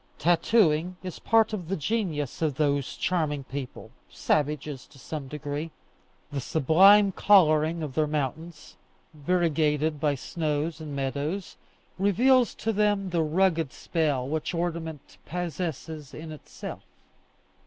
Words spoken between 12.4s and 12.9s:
to